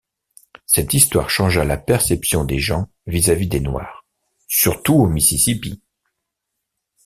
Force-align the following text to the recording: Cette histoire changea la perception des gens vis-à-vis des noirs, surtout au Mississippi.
Cette 0.65 0.95
histoire 0.95 1.29
changea 1.29 1.63
la 1.63 1.77
perception 1.77 2.43
des 2.43 2.57
gens 2.57 2.89
vis-à-vis 3.05 3.45
des 3.47 3.59
noirs, 3.59 4.03
surtout 4.47 4.95
au 4.95 5.05
Mississippi. 5.05 5.79